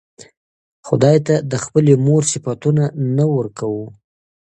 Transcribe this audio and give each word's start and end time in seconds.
خداى 0.87 1.17
ته 1.27 1.35
د 1.51 1.53
خپلې 1.63 1.93
مور 2.05 2.21
صفتونه 2.33 2.83
نه 3.17 3.25
ورکوو 3.35 3.85